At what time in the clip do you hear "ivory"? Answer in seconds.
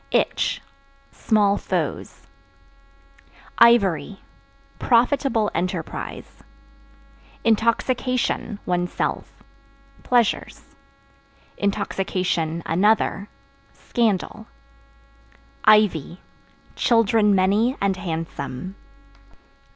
3.59-4.19